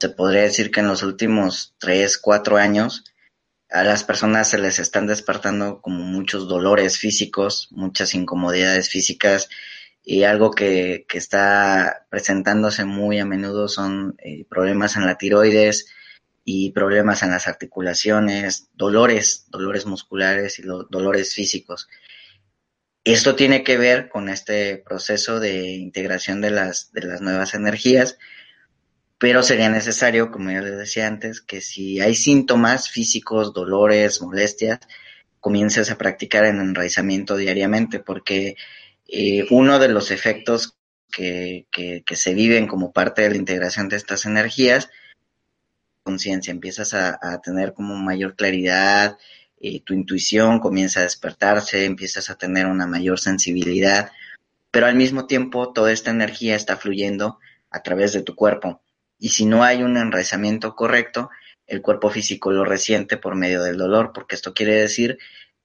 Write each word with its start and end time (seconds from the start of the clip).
Se 0.00 0.08
podría 0.10 0.42
decir 0.42 0.70
que 0.70 0.80
en 0.80 0.88
los 0.88 1.02
últimos 1.02 1.74
tres, 1.78 2.18
cuatro 2.18 2.56
años 2.56 3.04
a 3.70 3.84
las 3.84 4.04
personas 4.04 4.48
se 4.48 4.58
les 4.58 4.78
están 4.78 5.06
despertando 5.06 5.80
como 5.80 6.04
muchos 6.04 6.48
dolores 6.48 6.98
físicos, 6.98 7.68
muchas 7.70 8.14
incomodidades 8.14 8.88
físicas 8.88 9.48
y 10.02 10.22
algo 10.22 10.52
que, 10.52 11.04
que 11.08 11.18
está 11.18 12.06
presentándose 12.08 12.84
muy 12.84 13.18
a 13.18 13.26
menudo 13.26 13.68
son 13.68 14.16
eh, 14.18 14.46
problemas 14.48 14.96
en 14.96 15.04
la 15.04 15.18
tiroides 15.18 15.86
y 16.44 16.70
problemas 16.70 17.22
en 17.22 17.30
las 17.30 17.46
articulaciones, 17.46 18.68
dolores, 18.72 19.44
dolores 19.50 19.84
musculares 19.84 20.58
y 20.58 20.62
dolores 20.62 21.34
físicos. 21.34 21.88
Esto 23.12 23.34
tiene 23.34 23.62
que 23.62 23.76
ver 23.76 24.08
con 24.08 24.28
este 24.28 24.76
proceso 24.76 25.40
de 25.40 25.74
integración 25.76 26.40
de 26.40 26.50
las, 26.50 26.92
de 26.92 27.02
las 27.02 27.20
nuevas 27.20 27.54
energías 27.54 28.18
pero 29.18 29.42
sería 29.42 29.68
necesario, 29.68 30.30
como 30.30 30.50
ya 30.52 30.60
les 30.60 30.78
decía 30.78 31.08
antes, 31.08 31.40
que 31.40 31.60
si 31.60 32.00
hay 32.00 32.14
síntomas 32.14 32.88
físicos, 32.88 33.52
dolores, 33.52 34.22
molestias, 34.22 34.78
comiences 35.40 35.90
a 35.90 35.98
practicar 35.98 36.44
el 36.44 36.60
enraizamiento 36.60 37.36
diariamente, 37.36 37.98
porque 37.98 38.54
eh, 39.08 39.44
uno 39.50 39.80
de 39.80 39.88
los 39.88 40.12
efectos 40.12 40.76
que, 41.10 41.66
que, 41.72 42.16
se 42.16 42.34
viven 42.34 42.68
como 42.68 42.92
parte 42.92 43.22
de 43.22 43.30
la 43.30 43.36
integración 43.36 43.88
de 43.88 43.96
estas 43.96 44.24
energías, 44.24 44.88
conciencia, 46.04 46.52
empiezas 46.52 46.94
a, 46.94 47.40
tener 47.42 47.72
como 47.74 47.96
mayor 47.96 48.36
claridad, 48.36 49.18
eh, 49.60 49.80
tu 49.82 49.94
intuición 49.94 50.60
comienza 50.60 51.00
a 51.00 51.04
despertarse, 51.04 51.84
empiezas 51.84 52.30
a 52.30 52.36
tener 52.36 52.66
una 52.66 52.86
mayor 52.86 53.18
sensibilidad, 53.18 54.10
pero 54.70 54.86
al 54.86 54.94
mismo 54.94 55.26
tiempo 55.26 55.72
toda 55.72 55.92
esta 55.92 56.10
energía 56.10 56.56
está 56.56 56.76
fluyendo 56.76 57.38
a 57.70 57.82
través 57.82 58.12
de 58.12 58.22
tu 58.22 58.34
cuerpo 58.34 58.82
y 59.18 59.30
si 59.30 59.46
no 59.46 59.64
hay 59.64 59.82
un 59.82 59.96
enraizamiento 59.96 60.74
correcto, 60.76 61.30
el 61.66 61.82
cuerpo 61.82 62.08
físico 62.10 62.52
lo 62.52 62.64
resiente 62.64 63.16
por 63.16 63.34
medio 63.34 63.62
del 63.62 63.76
dolor, 63.76 64.12
porque 64.14 64.36
esto 64.36 64.54
quiere 64.54 64.76
decir 64.76 65.18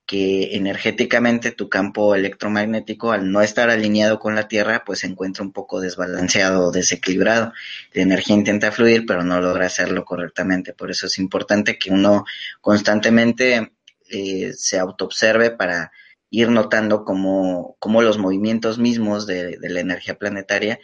que 0.05 0.55
energéticamente 0.57 1.51
tu 1.51 1.69
campo 1.69 2.13
electromagnético, 2.13 3.13
al 3.13 3.31
no 3.31 3.41
estar 3.41 3.69
alineado 3.69 4.19
con 4.19 4.35
la 4.35 4.49
Tierra, 4.49 4.83
pues 4.85 4.99
se 4.99 5.07
encuentra 5.07 5.43
un 5.45 5.53
poco 5.53 5.79
desbalanceado 5.79 6.67
o 6.67 6.71
desequilibrado. 6.71 7.53
La 7.93 8.01
energía 8.01 8.35
intenta 8.35 8.71
fluir, 8.71 9.05
pero 9.05 9.23
no 9.23 9.39
logra 9.39 9.67
hacerlo 9.67 10.03
correctamente. 10.03 10.73
Por 10.73 10.91
eso 10.91 11.07
es 11.07 11.17
importante 11.19 11.77
que 11.77 11.91
uno 11.91 12.25
constantemente 12.59 13.72
eh, 14.13 14.53
se 14.53 14.79
autoobserve 14.79 15.51
para 15.51 15.91
ir 16.29 16.49
notando 16.49 17.05
cómo, 17.05 17.75
cómo 17.79 18.01
los 18.01 18.17
movimientos 18.17 18.79
mismos 18.79 19.27
de, 19.27 19.57
de 19.57 19.69
la 19.69 19.81
energía 19.81 20.17
planetaria 20.17 20.79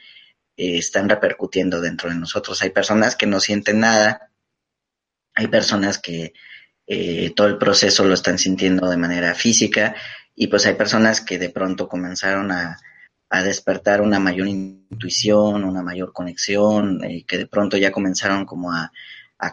eh, 0.59 0.77
están 0.77 1.07
repercutiendo 1.07 1.79
dentro 1.79 2.09
de 2.09 2.15
nosotros. 2.15 2.61
Hay 2.61 2.71
personas 2.71 3.15
que 3.15 3.25
no 3.25 3.39
sienten 3.39 3.79
nada, 3.79 4.29
hay 5.33 5.47
personas 5.47 5.99
que 5.99 6.33
eh, 6.85 7.31
todo 7.33 7.47
el 7.47 7.57
proceso 7.57 8.03
lo 8.03 8.13
están 8.13 8.37
sintiendo 8.37 8.89
de 8.89 8.97
manera 8.97 9.33
física 9.35 9.95
y 10.35 10.47
pues 10.47 10.65
hay 10.65 10.73
personas 10.73 11.21
que 11.21 11.37
de 11.37 11.49
pronto 11.49 11.87
comenzaron 11.87 12.51
a, 12.51 12.77
despertar 13.43 14.01
una 14.01 14.19
mayor 14.19 14.47
intuición, 14.47 15.63
una 15.63 15.81
mayor 15.81 16.11
conexión, 16.11 17.03
eh, 17.05 17.23
que 17.25 17.37
de 17.37 17.47
pronto 17.47 17.77
ya 17.77 17.91
comenzaron 17.91 18.45
como 18.45 18.73
a, 18.73 18.91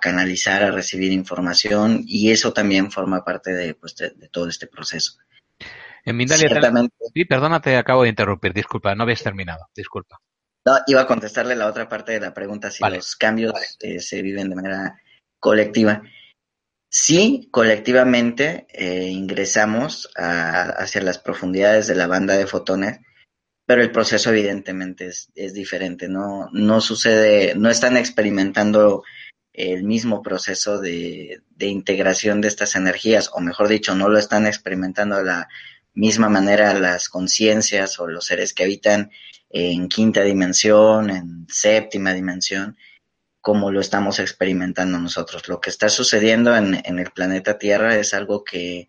canalizar, 0.00 0.64
a 0.64 0.70
recibir 0.70 1.12
información 1.12 2.02
y 2.06 2.30
eso 2.30 2.52
también 2.52 2.90
forma 2.90 3.24
parte 3.24 3.52
de, 3.52 3.74
pues, 3.74 3.94
de, 3.96 4.28
todo 4.30 4.48
este 4.48 4.66
proceso. 4.66 5.18
En 6.04 6.16
Mindalia, 6.16 6.48
sí, 7.14 7.24
perdona, 7.24 7.60
te 7.60 7.76
acabo 7.76 8.02
de 8.02 8.10
interrumpir, 8.10 8.52
disculpa, 8.52 8.94
no 8.94 9.04
habías 9.04 9.22
terminado, 9.22 9.68
disculpa. 9.74 10.20
No, 10.64 10.78
iba 10.88 11.02
a 11.02 11.06
contestarle 11.06 11.54
la 11.54 11.68
otra 11.68 11.88
parte 11.88 12.12
de 12.12 12.20
la 12.20 12.34
pregunta, 12.34 12.70
si 12.70 12.84
los 12.88 13.14
cambios 13.14 13.52
eh, 13.80 14.00
se 14.00 14.22
viven 14.22 14.48
de 14.48 14.56
manera 14.56 15.00
colectiva. 15.38 16.02
Sí, 16.88 17.48
colectivamente 17.52 18.66
eh, 18.72 19.08
ingresamos 19.08 20.10
hacia 20.16 21.02
las 21.02 21.18
profundidades 21.18 21.86
de 21.86 21.94
la 21.94 22.06
banda 22.06 22.36
de 22.36 22.46
fotones, 22.46 23.00
pero 23.66 23.82
el 23.82 23.92
proceso 23.92 24.30
evidentemente 24.30 25.06
es, 25.06 25.30
es, 25.34 25.54
diferente, 25.54 26.08
no, 26.08 26.48
no 26.52 26.80
sucede, 26.80 27.54
no 27.56 27.68
están 27.68 27.96
experimentando 27.96 29.02
el 29.56 29.84
mismo 29.84 30.22
proceso 30.22 30.78
de, 30.78 31.40
de 31.56 31.66
integración 31.66 32.42
de 32.42 32.48
estas 32.48 32.76
energías, 32.76 33.30
o 33.32 33.40
mejor 33.40 33.68
dicho, 33.68 33.94
no 33.94 34.08
lo 34.10 34.18
están 34.18 34.46
experimentando 34.46 35.16
de 35.16 35.24
la 35.24 35.48
misma 35.94 36.28
manera 36.28 36.78
las 36.78 37.08
conciencias 37.08 37.98
o 37.98 38.06
los 38.06 38.26
seres 38.26 38.52
que 38.52 38.64
habitan 38.64 39.10
en 39.48 39.88
quinta 39.88 40.22
dimensión, 40.22 41.08
en 41.08 41.46
séptima 41.48 42.12
dimensión, 42.12 42.76
como 43.40 43.70
lo 43.70 43.80
estamos 43.80 44.18
experimentando 44.18 44.98
nosotros. 44.98 45.48
Lo 45.48 45.58
que 45.58 45.70
está 45.70 45.88
sucediendo 45.88 46.54
en, 46.54 46.74
el 46.84 47.10
planeta 47.12 47.58
Tierra 47.58 47.96
es 47.96 48.12
algo 48.12 48.44
que 48.44 48.88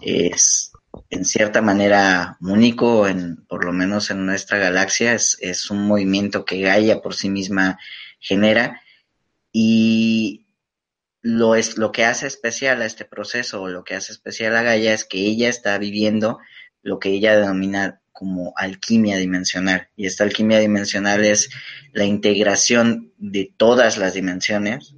es 0.00 0.72
en 1.10 1.26
cierta 1.26 1.60
manera 1.60 2.38
único, 2.40 3.06
en, 3.06 3.44
por 3.46 3.66
lo 3.66 3.72
menos 3.74 4.10
en 4.10 4.24
nuestra 4.24 4.56
galaxia, 4.56 5.12
es, 5.12 5.36
es 5.42 5.70
un 5.70 5.86
movimiento 5.86 6.46
que 6.46 6.60
Gaia 6.60 7.02
por 7.02 7.14
sí 7.14 7.28
misma 7.28 7.78
genera 8.18 8.80
y 9.58 10.44
lo, 11.22 11.54
es, 11.54 11.78
lo 11.78 11.90
que 11.90 12.04
hace 12.04 12.26
especial 12.26 12.82
a 12.82 12.84
este 12.84 13.06
proceso 13.06 13.62
o 13.62 13.68
lo 13.68 13.84
que 13.84 13.94
hace 13.94 14.12
especial 14.12 14.54
a 14.54 14.60
Gaia 14.60 14.92
es 14.92 15.06
que 15.06 15.16
ella 15.16 15.48
está 15.48 15.78
viviendo 15.78 16.40
lo 16.82 16.98
que 16.98 17.08
ella 17.08 17.34
denomina 17.38 18.02
como 18.12 18.52
alquimia 18.54 19.16
dimensional. 19.16 19.88
Y 19.96 20.04
esta 20.04 20.24
alquimia 20.24 20.58
dimensional 20.58 21.24
es 21.24 21.48
la 21.94 22.04
integración 22.04 23.14
de 23.16 23.50
todas 23.56 23.96
las 23.96 24.12
dimensiones 24.12 24.94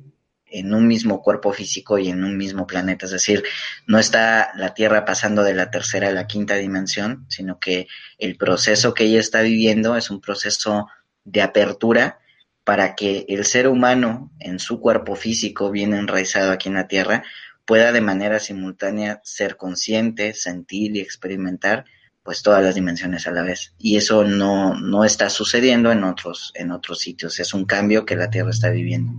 en 0.46 0.74
un 0.74 0.88
mismo 0.88 1.22
cuerpo 1.22 1.52
físico 1.52 1.96
y 1.96 2.08
en 2.08 2.24
un 2.24 2.36
mismo 2.36 2.66
planeta. 2.66 3.06
Es 3.06 3.12
decir, 3.12 3.44
no 3.86 4.00
está 4.00 4.50
la 4.56 4.74
Tierra 4.74 5.04
pasando 5.04 5.44
de 5.44 5.54
la 5.54 5.70
tercera 5.70 6.08
a 6.08 6.12
la 6.12 6.26
quinta 6.26 6.56
dimensión, 6.56 7.26
sino 7.28 7.60
que 7.60 7.86
el 8.18 8.36
proceso 8.36 8.92
que 8.92 9.04
ella 9.04 9.20
está 9.20 9.40
viviendo 9.42 9.94
es 9.94 10.10
un 10.10 10.20
proceso 10.20 10.88
de 11.22 11.42
apertura 11.42 12.18
para 12.68 12.94
que 12.94 13.24
el 13.30 13.46
ser 13.46 13.66
humano 13.66 14.30
en 14.40 14.58
su 14.58 14.78
cuerpo 14.78 15.16
físico 15.16 15.70
bien 15.70 15.94
enraizado 15.94 16.52
aquí 16.52 16.68
en 16.68 16.74
la 16.74 16.86
Tierra 16.86 17.24
pueda 17.64 17.92
de 17.92 18.02
manera 18.02 18.40
simultánea 18.40 19.22
ser 19.24 19.56
consciente, 19.56 20.34
sentir 20.34 20.94
y 20.94 21.00
experimentar 21.00 21.86
pues 22.22 22.42
todas 22.42 22.62
las 22.62 22.74
dimensiones 22.74 23.26
a 23.26 23.30
la 23.30 23.40
vez. 23.40 23.72
Y 23.78 23.96
eso 23.96 24.22
no, 24.22 24.78
no 24.78 25.06
está 25.06 25.30
sucediendo 25.30 25.90
en 25.92 26.04
otros, 26.04 26.52
en 26.54 26.70
otros 26.70 26.98
sitios. 26.98 27.40
Es 27.40 27.54
un 27.54 27.64
cambio 27.64 28.04
que 28.04 28.16
la 28.16 28.28
Tierra 28.28 28.50
está 28.50 28.68
viviendo. 28.68 29.14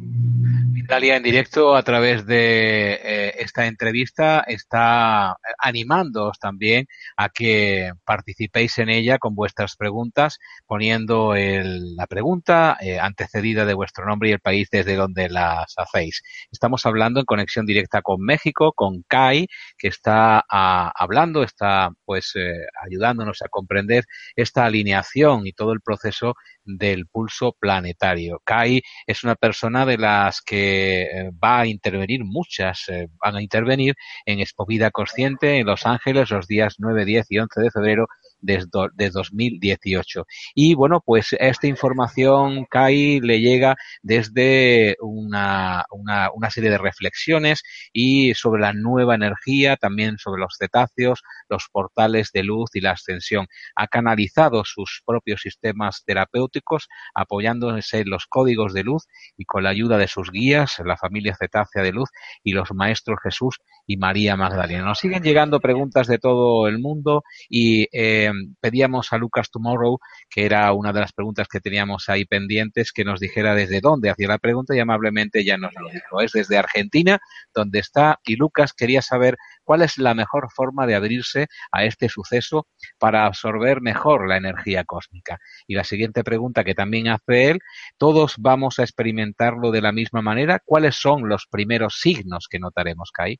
Italia 0.89 1.17
en 1.17 1.21
directo 1.21 1.75
a 1.75 1.83
través 1.83 2.25
de 2.25 2.93
eh, 2.93 3.35
esta 3.37 3.67
entrevista 3.67 4.39
está 4.47 5.37
animándoos 5.59 6.39
también 6.39 6.87
a 7.15 7.29
que 7.29 7.91
participéis 8.03 8.79
en 8.79 8.89
ella 8.89 9.19
con 9.19 9.35
vuestras 9.35 9.75
preguntas, 9.75 10.39
poniendo 10.65 11.35
la 11.35 12.07
pregunta 12.07 12.75
eh, 12.81 12.99
antecedida 12.99 13.65
de 13.65 13.75
vuestro 13.75 14.07
nombre 14.07 14.29
y 14.29 14.31
el 14.31 14.39
país 14.39 14.67
desde 14.71 14.95
donde 14.95 15.29
las 15.29 15.75
hacéis. 15.77 16.23
Estamos 16.51 16.83
hablando 16.87 17.19
en 17.19 17.27
conexión 17.27 17.67
directa 17.67 18.01
con 18.01 18.21
México, 18.21 18.73
con 18.73 19.03
Kai, 19.07 19.45
que 19.77 19.89
está 19.89 20.43
ah, 20.49 20.91
hablando, 20.95 21.43
está 21.43 21.91
pues 22.03 22.31
eh, 22.35 22.65
ayudándonos 22.83 23.43
a 23.43 23.49
comprender 23.49 24.05
esta 24.35 24.65
alineación 24.65 25.45
y 25.45 25.53
todo 25.53 25.71
el 25.71 25.81
proceso 25.81 26.33
del 26.63 27.05
pulso 27.05 27.55
planetario. 27.59 28.41
Kai 28.43 28.81
es 29.05 29.23
una 29.23 29.35
persona 29.35 29.85
de 29.85 29.97
las 29.99 30.41
que 30.41 30.78
eh, 30.79 31.31
va 31.43 31.61
a 31.61 31.67
intervenir, 31.67 32.23
muchas 32.23 32.89
eh, 32.89 33.07
van 33.23 33.35
a 33.35 33.41
intervenir 33.41 33.95
en 34.25 34.39
Expo 34.39 34.65
Vida 34.65 34.91
Consciente 34.91 35.57
en 35.57 35.67
Los 35.67 35.85
Ángeles 35.85 36.29
los 36.29 36.47
días 36.47 36.75
9, 36.79 37.05
10 37.05 37.25
y 37.29 37.39
11 37.39 37.61
de 37.61 37.71
febrero 37.71 38.07
desde 38.41 38.69
de 38.93 39.09
2018. 39.09 40.25
Y 40.55 40.75
bueno, 40.75 41.01
pues 41.05 41.35
esta 41.39 41.67
información, 41.67 42.65
Kai, 42.69 43.19
le 43.19 43.39
llega 43.39 43.75
desde 44.01 44.95
una, 45.01 45.85
una, 45.91 46.29
una 46.33 46.49
serie 46.49 46.69
de 46.69 46.77
reflexiones 46.77 47.63
y 47.93 48.33
sobre 48.33 48.61
la 48.61 48.73
nueva 48.73 49.15
energía, 49.15 49.75
también 49.77 50.17
sobre 50.17 50.41
los 50.41 50.55
cetáceos, 50.57 51.21
los 51.49 51.67
portales 51.71 52.31
de 52.33 52.43
luz 52.43 52.69
y 52.73 52.81
la 52.81 52.91
ascensión. 52.91 53.47
Ha 53.75 53.87
canalizado 53.87 54.63
sus 54.65 55.01
propios 55.05 55.41
sistemas 55.41 56.03
terapéuticos 56.05 56.87
apoyándose 57.13 57.99
en 57.99 58.09
los 58.09 58.25
códigos 58.27 58.73
de 58.73 58.83
luz 58.83 59.03
y 59.37 59.45
con 59.45 59.63
la 59.63 59.69
ayuda 59.69 59.97
de 59.97 60.07
sus 60.07 60.31
guías, 60.31 60.81
la 60.85 60.97
familia 60.97 61.35
cetácea 61.37 61.83
de 61.83 61.91
luz 61.91 62.09
y 62.43 62.53
los 62.53 62.71
maestros 62.73 63.19
Jesús 63.23 63.57
y 63.85 63.97
María 63.97 64.35
Magdalena. 64.35 64.83
Nos 64.83 64.99
siguen 64.99 65.23
llegando 65.23 65.59
preguntas 65.59 66.07
de 66.07 66.19
todo 66.19 66.67
el 66.67 66.79
mundo 66.79 67.23
y 67.49 67.87
eh, 67.91 68.28
pedíamos 68.59 69.13
a 69.13 69.17
Lucas 69.17 69.49
Tomorrow, 69.51 69.99
que 70.29 70.45
era 70.45 70.71
una 70.73 70.93
de 70.93 70.99
las 71.01 71.13
preguntas 71.13 71.47
que 71.47 71.59
teníamos 71.59 72.09
ahí 72.09 72.25
pendientes, 72.25 72.91
que 72.91 73.05
nos 73.05 73.19
dijera 73.19 73.55
desde 73.55 73.81
dónde 73.81 74.09
hacía 74.09 74.27
la 74.27 74.37
pregunta 74.37 74.75
y 74.75 74.79
amablemente 74.79 75.43
ya 75.43 75.57
nos 75.57 75.73
lo 75.79 75.89
dijo. 75.89 76.21
Es 76.21 76.31
desde 76.31 76.57
Argentina, 76.57 77.19
donde 77.53 77.79
está, 77.79 78.19
y 78.25 78.35
Lucas 78.35 78.73
quería 78.73 79.01
saber 79.01 79.37
cuál 79.63 79.81
es 79.81 79.97
la 79.97 80.13
mejor 80.13 80.49
forma 80.51 80.87
de 80.87 80.95
abrirse 80.95 81.47
a 81.71 81.85
este 81.85 82.09
suceso 82.09 82.67
para 82.97 83.25
absorber 83.25 83.81
mejor 83.81 84.27
la 84.27 84.37
energía 84.37 84.83
cósmica. 84.83 85.39
Y 85.67 85.75
la 85.75 85.83
siguiente 85.83 86.23
pregunta 86.23 86.63
que 86.63 86.75
también 86.75 87.07
hace 87.09 87.51
él, 87.51 87.59
¿todos 87.97 88.35
vamos 88.39 88.79
a 88.79 88.83
experimentarlo 88.83 89.71
de 89.71 89.81
la 89.81 89.91
misma 89.91 90.21
manera? 90.21 90.59
¿Cuáles 90.63 90.95
son 90.95 91.29
los 91.29 91.45
primeros 91.47 91.99
signos 91.99 92.47
que 92.49 92.59
notaremos, 92.59 93.11
Kai? 93.11 93.39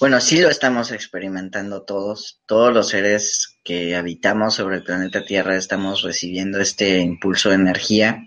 Bueno, 0.00 0.18
sí 0.22 0.40
lo 0.40 0.48
estamos 0.48 0.92
experimentando 0.92 1.82
todos. 1.82 2.40
Todos 2.46 2.72
los 2.72 2.88
seres 2.88 3.58
que 3.62 3.94
habitamos 3.94 4.54
sobre 4.54 4.76
el 4.76 4.82
planeta 4.82 5.26
Tierra 5.26 5.58
estamos 5.58 6.00
recibiendo 6.00 6.58
este 6.58 7.00
impulso 7.00 7.50
de 7.50 7.56
energía, 7.56 8.26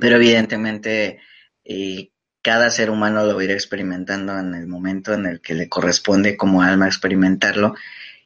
pero 0.00 0.16
evidentemente 0.16 1.20
eh, 1.64 2.10
cada 2.42 2.70
ser 2.70 2.90
humano 2.90 3.24
lo 3.24 3.36
va 3.36 3.40
a 3.42 3.44
ir 3.44 3.52
experimentando 3.52 4.36
en 4.36 4.52
el 4.52 4.66
momento 4.66 5.14
en 5.14 5.26
el 5.26 5.40
que 5.40 5.54
le 5.54 5.68
corresponde 5.68 6.36
como 6.36 6.60
alma 6.60 6.88
experimentarlo. 6.88 7.76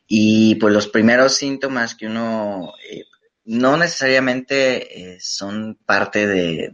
Y 0.06 0.54
pues 0.54 0.72
los 0.72 0.88
primeros 0.88 1.34
síntomas 1.34 1.94
que 1.94 2.06
uno 2.06 2.72
eh, 2.90 3.04
no 3.44 3.76
necesariamente 3.76 5.16
eh, 5.16 5.18
son 5.20 5.78
parte 5.84 6.26
de, 6.26 6.72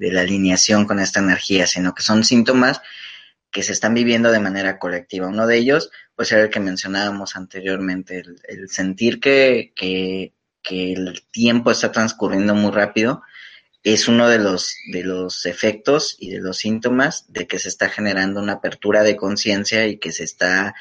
la 0.00 0.22
alineación 0.22 0.84
con 0.84 0.98
esta 0.98 1.20
energía, 1.20 1.68
sino 1.68 1.94
que 1.94 2.02
son 2.02 2.24
síntomas 2.24 2.82
que 3.50 3.62
se 3.62 3.72
están 3.72 3.94
viviendo 3.94 4.30
de 4.30 4.40
manera 4.40 4.78
colectiva. 4.78 5.28
Uno 5.28 5.46
de 5.46 5.58
ellos, 5.58 5.90
pues 6.14 6.30
era 6.32 6.42
el 6.42 6.50
que 6.50 6.60
mencionábamos 6.60 7.36
anteriormente, 7.36 8.22
el, 8.48 8.68
sentir 8.68 9.20
que, 9.20 9.72
que, 9.74 10.32
el 10.68 11.22
tiempo 11.32 11.70
está 11.70 11.90
transcurriendo 11.90 12.54
muy 12.54 12.70
rápido, 12.70 13.22
es 13.82 14.06
uno 14.08 14.28
de 14.28 14.38
los, 14.38 14.76
de 14.92 15.02
los 15.02 15.46
efectos 15.46 16.16
y 16.20 16.30
de 16.30 16.38
los 16.38 16.58
síntomas 16.58 17.24
de 17.32 17.46
que 17.48 17.58
se 17.58 17.68
está 17.68 17.88
generando 17.88 18.40
una 18.40 18.54
apertura 18.54 19.02
de 19.02 19.16
conciencia 19.16 19.86
y 19.86 19.96
que 19.96 20.12
se 20.12 20.22
está 20.22 20.74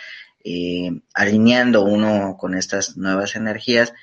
eh, 0.43 0.91
alineando 1.15 1.83
uno 1.83 2.37
con 2.37 2.55
estas 2.55 2.97
nuevas 2.97 3.35
energías, 3.35 3.93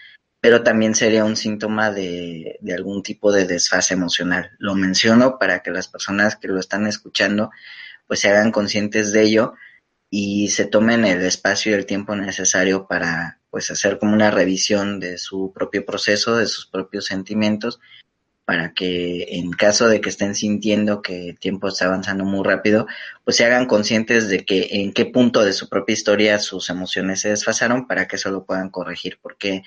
pero 0.41 0.63
también 0.63 0.95
sería 0.95 1.25
un 1.25 1.37
síntoma 1.37 1.93
de, 1.93 2.59
de 2.61 2.75
algún 2.75 3.03
tipo 3.03 3.31
de 3.31 3.47
desfase 3.47 3.95
emocional. 3.95 4.51
Lo 4.59 4.75
menciono 4.75 5.39
para 5.39 5.63
que 5.63 5.71
las 5.71 5.89
personas 5.89 6.37
que 6.37 6.49
lo 6.49 6.59
están 6.59 6.87
escuchando 6.87 7.51
pues 8.07 8.21
se 8.21 8.29
hagan 8.29 8.53
conscientes 8.53 9.13
de 9.13 9.23
ello 9.23 9.55
y 10.11 10.49
se 10.51 10.67
tomen 10.67 11.05
el 11.05 11.23
espacio 11.23 11.73
y 11.73 11.75
el 11.75 11.87
tiempo 11.87 12.15
necesario 12.17 12.87
para 12.87 13.41
pues 13.51 13.71
hacer 13.71 13.99
como 13.99 14.13
una 14.13 14.31
revisión 14.31 15.01
de 15.01 15.19
su 15.19 15.53
propio 15.55 15.85
proceso, 15.85 16.37
de 16.37 16.47
sus 16.47 16.67
propios 16.67 17.07
sentimientos 17.07 17.81
para 18.47 18.73
que 18.75 19.27
en 19.31 19.51
caso 19.51 19.89
de 19.89 20.01
que 20.01 20.09
estén 20.09 20.37
sintiendo 20.37 21.03
que 21.03 21.31
el 21.31 21.39
tiempo 21.39 21.67
está 21.67 21.87
avanzando 21.87 22.25
muy 22.25 22.45
rápido, 22.45 22.87
pues 23.25 23.37
se 23.37 23.45
hagan 23.45 23.67
conscientes 23.67 24.29
de 24.29 24.45
que 24.45 24.69
en 24.71 24.93
qué 24.93 25.05
punto 25.05 25.45
de 25.45 25.53
su 25.53 25.69
propia 25.69 25.95
historia 25.95 26.39
sus 26.39 26.71
emociones 26.71 27.21
se 27.21 27.31
desfasaron 27.31 27.89
para 27.89 28.07
que 28.07 28.15
eso 28.15 28.31
lo 28.31 28.45
puedan 28.45 28.71
corregir, 28.71 29.19
porque 29.21 29.63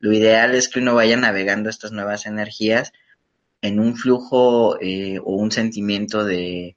lo 0.00 0.12
ideal 0.12 0.56
es 0.56 0.68
que 0.68 0.80
uno 0.80 0.96
vaya 0.96 1.16
navegando 1.16 1.70
estas 1.70 1.92
nuevas 1.92 2.26
energías 2.26 2.92
en 3.62 3.78
un 3.78 3.96
flujo 3.96 4.80
eh, 4.80 5.20
o 5.20 5.36
un 5.36 5.52
sentimiento 5.52 6.24
de, 6.24 6.76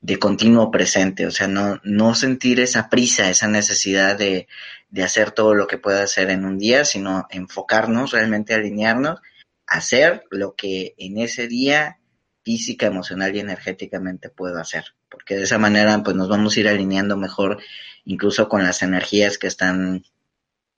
de 0.00 0.18
continuo 0.18 0.70
presente, 0.70 1.26
o 1.26 1.30
sea, 1.30 1.48
no, 1.48 1.80
no 1.84 2.14
sentir 2.14 2.60
esa 2.60 2.88
prisa, 2.88 3.30
esa 3.30 3.48
necesidad 3.48 4.16
de, 4.16 4.46
de 4.90 5.02
hacer 5.02 5.32
todo 5.32 5.54
lo 5.54 5.66
que 5.66 5.78
pueda 5.78 6.02
hacer 6.02 6.30
en 6.30 6.44
un 6.44 6.58
día, 6.58 6.84
sino 6.84 7.26
enfocarnos, 7.30 8.12
realmente 8.12 8.54
alinearnos 8.54 9.20
hacer 9.68 10.24
lo 10.30 10.54
que 10.56 10.94
en 10.98 11.18
ese 11.18 11.46
día 11.46 11.98
física, 12.42 12.86
emocional 12.86 13.36
y 13.36 13.40
energéticamente 13.40 14.30
puedo 14.30 14.58
hacer, 14.58 14.84
porque 15.10 15.36
de 15.36 15.44
esa 15.44 15.58
manera 15.58 16.02
pues 16.02 16.16
nos 16.16 16.28
vamos 16.28 16.56
a 16.56 16.60
ir 16.60 16.68
alineando 16.68 17.16
mejor 17.16 17.60
incluso 18.04 18.48
con 18.48 18.62
las 18.62 18.82
energías 18.82 19.36
que 19.36 19.46
están 19.46 20.04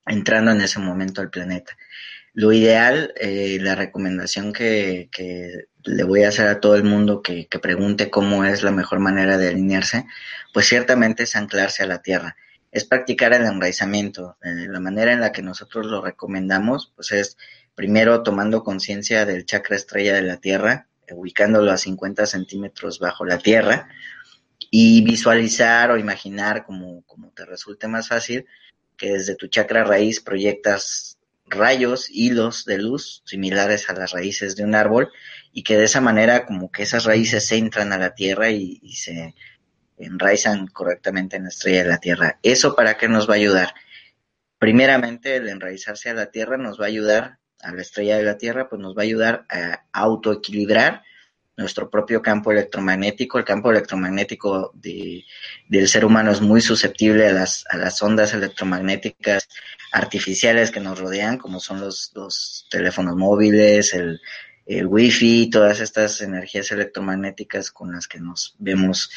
entrando 0.04 0.50
en 0.50 0.60
ese 0.60 0.80
momento 0.80 1.20
al 1.20 1.30
planeta. 1.30 1.76
Lo 2.32 2.52
ideal, 2.52 3.12
eh, 3.16 3.58
la 3.60 3.74
recomendación 3.74 4.52
que, 4.52 5.08
que, 5.10 5.66
le 5.84 6.04
voy 6.04 6.24
a 6.24 6.28
hacer 6.28 6.46
a 6.48 6.60
todo 6.60 6.76
el 6.76 6.84
mundo 6.84 7.22
que, 7.22 7.46
que 7.46 7.58
pregunte 7.58 8.10
cómo 8.10 8.44
es 8.44 8.62
la 8.62 8.70
mejor 8.70 9.00
manera 9.00 9.38
de 9.38 9.48
alinearse, 9.48 10.04
pues 10.52 10.66
ciertamente 10.66 11.22
es 11.22 11.36
anclarse 11.36 11.82
a 11.82 11.86
la 11.86 12.02
tierra 12.02 12.36
es 12.72 12.84
practicar 12.84 13.32
el 13.32 13.44
enraizamiento. 13.44 14.36
Eh, 14.42 14.66
la 14.68 14.80
manera 14.80 15.12
en 15.12 15.20
la 15.20 15.32
que 15.32 15.42
nosotros 15.42 15.86
lo 15.86 16.00
recomendamos, 16.00 16.92
pues 16.94 17.12
es 17.12 17.36
primero 17.74 18.22
tomando 18.22 18.62
conciencia 18.62 19.26
del 19.26 19.44
chakra 19.46 19.76
estrella 19.76 20.14
de 20.14 20.22
la 20.22 20.36
Tierra, 20.36 20.88
ubicándolo 21.10 21.72
a 21.72 21.78
50 21.78 22.26
centímetros 22.26 23.00
bajo 23.00 23.24
la 23.24 23.38
Tierra, 23.38 23.88
y 24.70 25.02
visualizar 25.02 25.90
o 25.90 25.98
imaginar, 25.98 26.64
como, 26.64 27.02
como 27.02 27.30
te 27.30 27.44
resulte 27.44 27.88
más 27.88 28.08
fácil, 28.08 28.46
que 28.96 29.12
desde 29.12 29.34
tu 29.34 29.48
chakra 29.48 29.82
raíz 29.82 30.20
proyectas 30.20 31.18
rayos, 31.50 32.08
hilos 32.08 32.64
de 32.64 32.78
luz 32.78 33.22
similares 33.26 33.90
a 33.90 33.94
las 33.94 34.12
raíces 34.12 34.56
de 34.56 34.64
un 34.64 34.74
árbol 34.74 35.10
y 35.52 35.62
que 35.62 35.76
de 35.76 35.84
esa 35.84 36.00
manera 36.00 36.46
como 36.46 36.70
que 36.70 36.84
esas 36.84 37.04
raíces 37.04 37.46
se 37.46 37.56
entran 37.56 37.92
a 37.92 37.98
la 37.98 38.14
tierra 38.14 38.50
y, 38.50 38.80
se 38.94 39.34
enraizan 39.98 40.66
correctamente 40.68 41.36
en 41.36 41.42
la 41.42 41.48
estrella 41.50 41.82
de 41.82 41.88
la 41.90 41.98
tierra. 41.98 42.38
¿Eso 42.42 42.74
para 42.74 42.96
qué 42.96 43.08
nos 43.08 43.28
va 43.28 43.34
a 43.34 43.36
ayudar? 43.36 43.74
Primeramente, 44.58 45.36
el 45.36 45.48
enraizarse 45.48 46.08
a 46.10 46.14
la 46.14 46.30
tierra 46.30 46.56
nos 46.56 46.80
va 46.80 46.84
a 46.84 46.88
ayudar 46.88 47.40
a 47.62 47.72
la 47.72 47.82
estrella 47.82 48.16
de 48.16 48.24
la 48.24 48.38
Tierra, 48.38 48.68
pues 48.68 48.80
nos 48.80 48.96
va 48.96 49.02
a 49.02 49.04
ayudar 49.04 49.46
a 49.48 49.84
autoequilibrar 49.92 51.02
nuestro 51.60 51.88
propio 51.88 52.20
campo 52.22 52.50
electromagnético. 52.50 53.38
El 53.38 53.44
campo 53.44 53.70
electromagnético 53.70 54.72
de, 54.74 55.24
del 55.68 55.86
ser 55.88 56.04
humano 56.04 56.32
es 56.32 56.40
muy 56.40 56.60
susceptible 56.60 57.28
a 57.28 57.32
las, 57.32 57.64
a 57.70 57.76
las 57.76 58.02
ondas 58.02 58.32
electromagnéticas 58.34 59.48
artificiales 59.92 60.70
que 60.70 60.80
nos 60.80 60.98
rodean, 60.98 61.38
como 61.38 61.60
son 61.60 61.80
los, 61.80 62.10
los 62.14 62.66
teléfonos 62.70 63.16
móviles, 63.16 63.92
el, 63.94 64.20
el 64.66 64.86
wifi, 64.86 65.50
todas 65.50 65.80
estas 65.80 66.20
energías 66.22 66.72
electromagnéticas 66.72 67.70
con 67.70 67.92
las 67.92 68.08
que 68.08 68.20
nos 68.20 68.56
vemos 68.58 69.10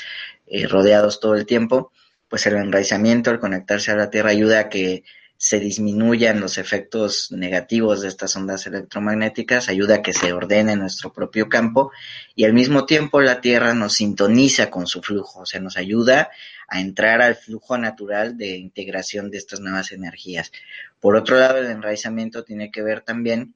eh, 0.46 0.68
rodeados 0.68 1.20
todo 1.20 1.36
el 1.36 1.46
tiempo. 1.46 1.92
Pues 2.28 2.46
el 2.46 2.56
enraizamiento, 2.56 3.32
el 3.32 3.40
conectarse 3.40 3.92
a 3.92 3.96
la 3.96 4.10
Tierra 4.10 4.32
ayuda 4.32 4.60
a 4.60 4.70
que 4.70 5.04
se 5.44 5.60
disminuyan 5.60 6.40
los 6.40 6.58
efectos 6.58 7.30
negativos 7.34 8.02
de 8.02 8.08
estas 8.08 8.34
ondas 8.38 8.66
electromagnéticas, 8.66 9.68
ayuda 9.68 9.96
a 9.96 10.02
que 10.02 10.14
se 10.14 10.32
ordene 10.32 10.78
nuestro 10.78 11.12
propio 11.12 11.50
campo 11.50 11.92
y 12.34 12.46
al 12.46 12.54
mismo 12.54 12.86
tiempo 12.86 13.20
la 13.20 13.42
Tierra 13.42 13.74
nos 13.74 13.96
sintoniza 13.96 14.70
con 14.70 14.88
su 14.88 15.02
flujo, 15.02 15.42
o 15.42 15.46
sea, 15.46 15.60
nos 15.60 15.76
ayuda 15.76 16.32
a 16.70 16.80
entrar 16.80 17.22
al 17.22 17.36
flujo 17.36 17.78
natural 17.78 18.38
de 18.38 18.56
integración 18.56 19.30
de 19.32 19.40
estas 19.40 19.60
nuevas 19.60 19.92
energías. 19.92 20.54
Por 21.02 21.18
otro 21.18 21.38
lado, 21.38 21.58
el 21.58 21.66
enraizamiento 21.66 22.46
tiene 22.46 22.72
que 22.72 22.82
ver 22.82 23.02
también 23.02 23.54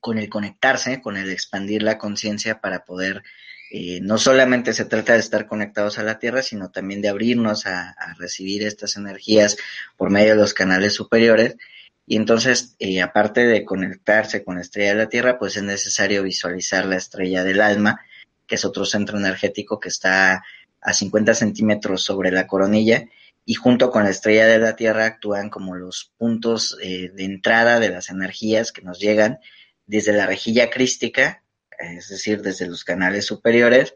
con 0.00 0.18
el 0.18 0.28
conectarse, 0.28 1.00
con 1.00 1.16
el 1.16 1.30
expandir 1.30 1.82
la 1.82 1.96
conciencia 1.96 2.60
para 2.60 2.84
poder 2.84 3.22
eh, 3.72 4.00
no 4.02 4.18
solamente 4.18 4.72
se 4.72 4.84
trata 4.84 5.12
de 5.12 5.20
estar 5.20 5.46
conectados 5.46 5.98
a 5.98 6.02
la 6.02 6.18
Tierra, 6.18 6.42
sino 6.42 6.70
también 6.70 7.00
de 7.00 7.08
abrirnos 7.08 7.66
a, 7.66 7.94
recibir 8.18 8.64
estas 8.64 8.96
energías 8.96 9.56
por 9.96 10.10
medio 10.10 10.30
de 10.34 10.40
los 10.40 10.54
canales 10.54 10.92
superiores. 10.92 11.56
Y 12.04 12.16
entonces, 12.16 12.74
eh, 12.80 13.00
aparte 13.00 13.46
de 13.46 13.64
conectarse 13.64 14.42
con 14.42 14.56
la 14.56 14.62
estrella 14.62 14.90
de 14.90 15.04
la 15.04 15.08
Tierra, 15.08 15.38
pues 15.38 15.56
es 15.56 15.62
necesario 15.62 16.24
visualizar 16.24 16.84
la 16.84 16.96
estrella 16.96 17.44
del 17.44 17.60
alma, 17.60 18.00
que 18.48 18.56
es 18.56 18.64
otro 18.64 18.84
centro 18.84 19.18
energético 19.18 19.78
que 19.78 19.88
está 19.88 20.42
a 20.80 20.92
50 20.92 21.34
centímetros 21.34 22.02
sobre 22.02 22.32
la 22.32 22.48
coronilla, 22.48 23.04
y 23.44 23.54
junto 23.54 23.92
con 23.92 24.02
la 24.02 24.10
estrella 24.10 24.46
de 24.46 24.58
la 24.58 24.74
Tierra 24.74 25.06
actúan 25.06 25.48
como 25.48 25.76
los 25.76 26.12
puntos 26.18 26.76
eh, 26.82 27.10
de 27.14 27.24
entrada 27.24 27.78
de 27.78 27.90
las 27.90 28.10
energías 28.10 28.72
que 28.72 28.82
nos 28.82 28.98
llegan 28.98 29.38
desde 29.86 30.12
la 30.12 30.26
rejilla 30.26 30.70
crística 30.70 31.44
es 31.80 32.08
decir, 32.08 32.42
desde 32.42 32.66
los 32.66 32.84
canales 32.84 33.26
superiores 33.26 33.94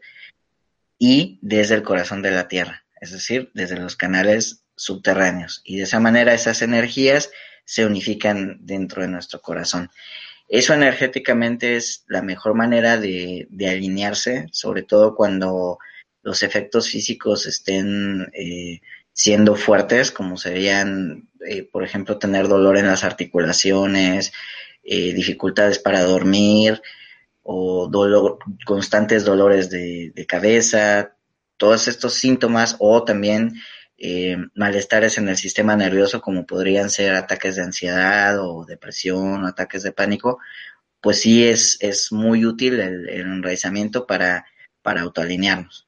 y 0.99 1.39
desde 1.43 1.75
el 1.75 1.83
corazón 1.83 2.23
de 2.23 2.31
la 2.31 2.49
Tierra, 2.49 2.85
es 3.01 3.13
decir, 3.13 3.51
desde 3.55 3.79
los 3.79 3.97
canales 3.97 4.65
subterráneos 4.77 5.63
y 5.65 5.77
de 5.77 5.85
esa 5.85 6.01
manera 6.01 6.35
esas 6.35 6.63
energías 6.63 7.31
se 7.65 7.87
unifican 7.87 8.59
dentro 8.61 9.03
de 9.03 9.09
nuestro 9.09 9.41
corazón. 9.41 9.91
Eso 10.49 10.75
energéticamente 10.75 11.77
es 11.77 12.05
la 12.07 12.23
mejor 12.23 12.55
manera 12.55 12.99
de, 12.99 13.49
alinearse, 13.67 14.47
sobre 14.53 14.83
todo 14.83 15.15
cuando 15.15 15.79
los 16.23 16.43
efectos 16.43 16.91
físicos 16.91 17.47
estén 17.47 18.31
eh, 18.35 18.81
siendo 19.13 19.57
fuertes, 19.57 20.11
como 20.11 20.37
serían, 20.37 21.29
eh, 21.47 21.63
por 21.63 21.83
ejemplo, 21.83 22.19
tener 22.19 22.49
dolor 22.49 22.77
en 22.77 22.87
las 22.87 23.05
articulaciones, 23.05 24.33
eh, 24.85 25.15
dificultades 25.15 25.79
para 25.79 26.03
dormir 26.03 26.83
o 27.45 27.89
dolor, 27.89 28.39
constantes 28.65 29.25
dolores 29.25 29.71
de, 29.71 30.13
cabeza, 30.27 31.15
todos 31.59 31.87
estos 31.89 32.15
síntomas 32.15 32.77
o 32.81 33.05
también 33.05 33.55
eh, 33.99 34.37
malestares 34.55 35.19
en 35.19 35.29
el 35.29 35.37
sistema 35.37 35.77
nervioso 35.77 36.21
como 36.21 36.47
podrían 36.47 36.91
ser 36.91 37.15
ataques 37.15 37.57
de 37.57 37.63
ansiedad 37.63 38.41
o 38.41 38.65
depresión 38.65 39.45
o 39.45 39.47
ataques 39.47 39.83
de 39.83 39.93
pánico, 39.93 40.39
pues 41.01 41.21
sí 41.21 41.47
es, 41.47 41.77
es 41.81 42.11
muy 42.11 42.47
útil 42.47 42.81
el, 42.81 43.09
el 43.09 43.21
enraizamiento 43.21 44.07
para, 44.07 44.47
para 44.83 45.03
autoalinearnos. 45.03 45.87